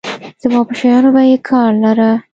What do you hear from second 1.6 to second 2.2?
لاره.